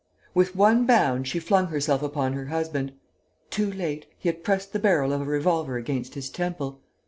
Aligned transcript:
With 0.33 0.55
one 0.55 0.87
bound, 0.87 1.27
she 1.27 1.39
flung 1.39 1.67
herself 1.67 2.01
upon 2.01 2.33
her 2.33 2.45
husband. 2.47 2.93
Too 3.51 3.71
late! 3.71 4.07
He 4.17 4.29
had 4.29 4.43
pressed 4.43 4.73
the 4.73 4.79
barrel 4.79 5.13
of 5.13 5.21
a 5.21 5.25
revolver 5.25 5.77
against 5.77 6.15
his 6.15 6.31
temple. 6.31 6.81